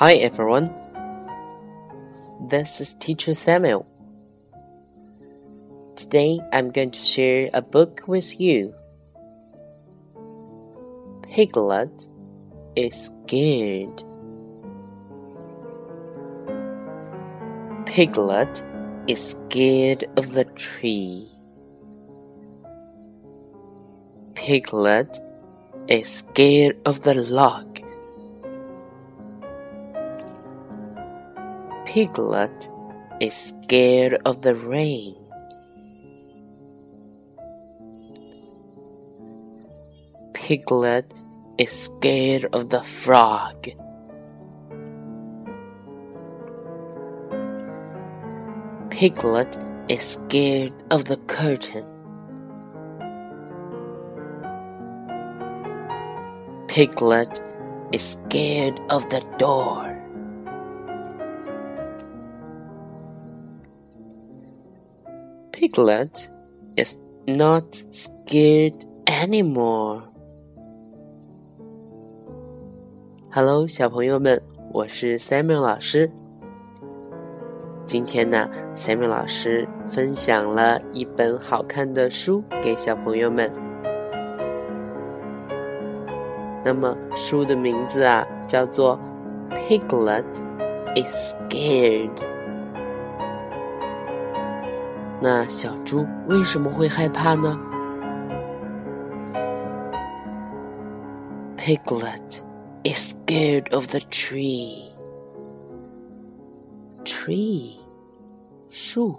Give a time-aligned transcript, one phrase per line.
[0.00, 0.72] Hi everyone.
[2.48, 3.84] This is Teacher Samuel.
[5.94, 8.72] Today I'm going to share a book with you.
[11.24, 12.08] Piglet
[12.76, 14.02] is scared.
[17.84, 18.64] Piglet
[19.06, 21.28] is scared of the tree.
[24.34, 25.20] Piglet
[25.88, 27.89] is scared of the log.
[31.92, 32.70] Piglet
[33.18, 35.16] is scared of the rain.
[40.32, 41.12] Piglet
[41.58, 43.70] is scared of the frog.
[48.90, 51.86] Piglet is scared of the curtain.
[56.68, 57.42] Piglet
[57.90, 59.99] is scared of the door.
[65.60, 66.30] Piglet
[66.74, 70.00] is not scared anymore.
[73.30, 74.40] Hello，小朋友们，
[74.72, 76.10] 我是 Samuel 老师。
[77.84, 83.52] 今天呢，Samuel 老师分享了一本好看的书给小朋友们。
[86.64, 88.98] 那么书的名字啊，叫做
[89.68, 90.24] 《Piglet
[90.96, 92.14] is Scared》。
[95.22, 97.58] 那小猪为什么会害怕呢
[101.58, 102.40] ？Piglet
[102.84, 104.90] is scared of the tree.
[107.04, 107.76] Tree，
[108.70, 109.18] 树。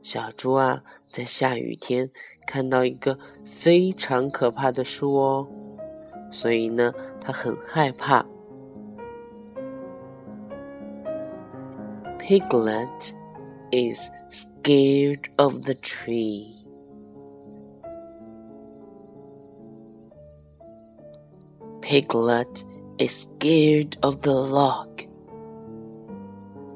[0.00, 0.82] 小猪啊，
[1.12, 2.10] 在下雨天
[2.46, 5.46] 看到一个非常可怕的树哦，
[6.30, 8.24] 所以呢，它很害怕。
[12.18, 13.12] Piglet
[13.71, 16.55] is scared of the tree.
[21.81, 22.63] Piglet
[22.97, 24.87] is scared of the log.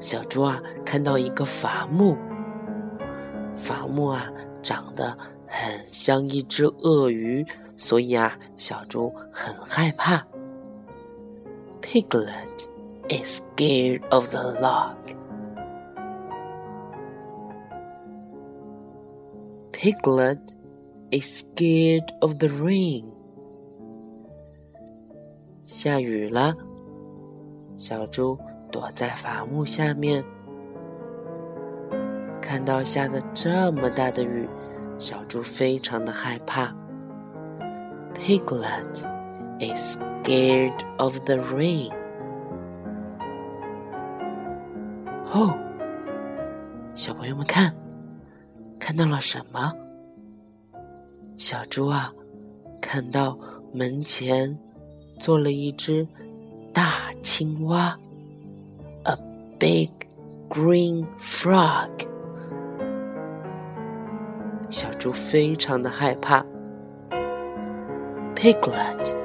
[0.00, 2.16] 小猪啊，看到一个伐木，
[3.56, 4.30] 伐木啊，
[4.62, 5.16] 长得
[5.46, 10.26] 很像一只鳄鱼，所以啊，小猪很害怕。
[11.80, 12.66] Piglet
[13.08, 14.96] is scared of the log.
[19.83, 20.39] Piglet
[21.11, 23.03] is scared of the rain.
[25.65, 26.55] 下雨了，
[27.75, 28.39] 小猪
[28.71, 30.23] 躲在伐木下面，
[32.41, 34.47] 看到下的这么大的雨，
[34.97, 36.73] 小猪非常的害怕。
[38.13, 39.03] Piglet
[39.59, 41.91] is scared of the rain.
[45.33, 45.53] 哦，
[46.95, 47.75] 小朋友们看，
[48.85, 49.73] 看到了什么？
[51.37, 52.11] 小猪啊，
[52.81, 53.39] 看到
[53.71, 54.59] 门前。
[55.19, 56.05] 做了一只
[56.73, 57.97] 大青蛙
[59.03, 59.15] ，a
[59.57, 59.89] big
[60.49, 61.87] green frog。
[64.69, 66.45] 小猪非常的害怕。
[68.35, 69.15] Piglet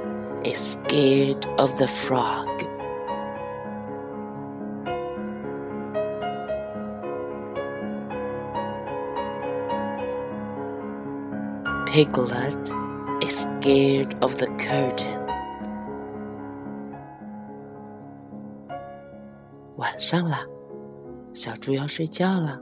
[0.45, 2.68] is scared of the frog.
[11.91, 12.71] Piglet
[13.23, 15.27] is scared of the curtain.
[19.77, 20.47] 晚上了，
[21.33, 22.61] 小猪要睡觉了，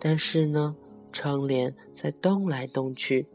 [0.00, 0.74] 但是呢，
[1.12, 3.28] 窗帘在动来动去，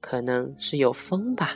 [0.00, 1.52] 可能是有风吧。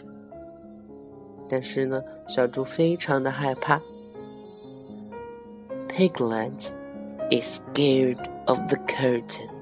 [1.48, 3.82] 但是呢，小猪非常的害怕。
[5.88, 6.70] Piglet
[7.32, 9.57] is scared of the curtain.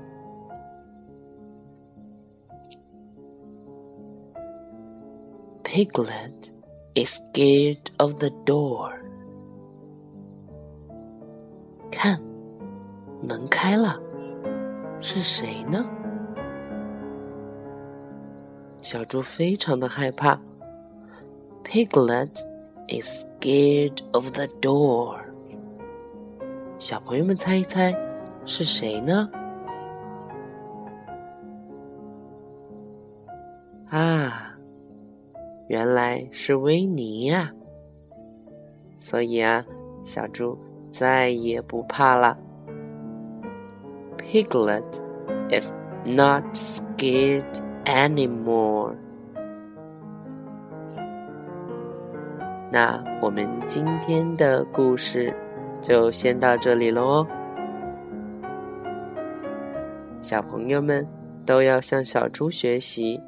[5.77, 6.55] Piglet
[6.95, 8.95] is scared of the door.
[11.91, 12.19] 看，
[13.23, 14.01] 门开了，
[15.03, 15.85] 是谁呢？
[18.81, 20.41] 小猪非常的害怕。
[21.63, 22.35] Piglet
[22.89, 25.19] is scared of the door。
[26.79, 27.95] 小朋友们猜一猜，
[28.47, 29.29] 是谁呢？
[33.91, 34.46] 啊，
[35.69, 37.53] 原来是维尼呀！
[38.99, 39.65] 所以啊，
[40.05, 40.59] 小猪。
[40.93, 42.39] 再也不怕了。
[44.17, 44.83] Piglet
[45.51, 45.71] is
[46.07, 47.45] not scared
[47.85, 48.95] anymore.
[52.73, 55.37] 那我们今天的故事
[55.83, 57.27] 就先到这里了哦。
[60.23, 61.07] 小朋友们
[61.45, 63.21] 都要向小猪学习，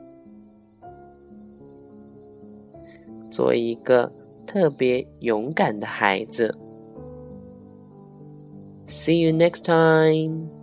[3.30, 4.10] 做一个
[4.46, 6.56] 特别勇敢的孩子。
[8.86, 10.57] See you next time.